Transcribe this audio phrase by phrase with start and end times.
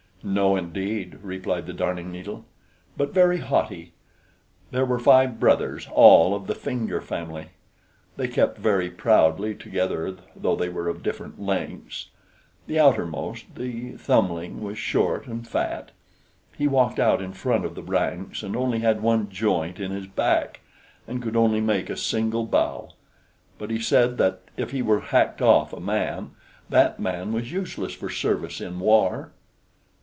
[0.23, 2.45] "No, indeed," replied the Darning needle:
[2.95, 3.93] "but very haughty.
[4.69, 7.47] There were five brothers, all of the finger family.
[8.17, 12.09] They kept very proudly together though they were of different lengths:
[12.67, 15.89] the outermost, the thumbling, was short and fat;
[16.55, 20.05] he walked out in front of the ranks, and only had one joint in his
[20.05, 20.59] back,
[21.07, 22.89] and could only make a single bow;
[23.57, 26.29] but he said that if he were hacked off a man,
[26.69, 29.31] that man was useless for service in war.